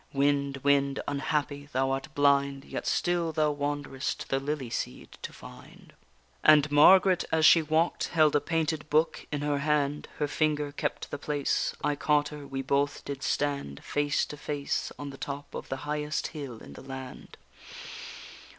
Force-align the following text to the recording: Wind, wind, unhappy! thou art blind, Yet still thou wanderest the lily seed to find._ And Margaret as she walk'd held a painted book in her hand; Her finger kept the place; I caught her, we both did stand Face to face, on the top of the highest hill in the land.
Wind, 0.13 0.57
wind, 0.63 0.99
unhappy! 1.07 1.69
thou 1.73 1.91
art 1.91 2.07
blind, 2.15 2.65
Yet 2.65 2.87
still 2.87 3.31
thou 3.31 3.51
wanderest 3.51 4.29
the 4.29 4.39
lily 4.39 4.71
seed 4.71 5.11
to 5.21 5.31
find._ 5.31 5.91
And 6.43 6.71
Margaret 6.71 7.23
as 7.31 7.45
she 7.45 7.61
walk'd 7.61 8.05
held 8.05 8.35
a 8.35 8.41
painted 8.41 8.89
book 8.89 9.27
in 9.31 9.41
her 9.41 9.59
hand; 9.59 10.07
Her 10.17 10.27
finger 10.27 10.71
kept 10.71 11.11
the 11.11 11.19
place; 11.19 11.75
I 11.83 11.95
caught 11.95 12.29
her, 12.29 12.47
we 12.47 12.63
both 12.63 13.05
did 13.05 13.21
stand 13.21 13.83
Face 13.83 14.25
to 14.25 14.37
face, 14.37 14.91
on 14.97 15.11
the 15.11 15.17
top 15.19 15.53
of 15.53 15.69
the 15.69 15.77
highest 15.85 16.25
hill 16.33 16.63
in 16.63 16.73
the 16.73 16.81
land. 16.81 17.37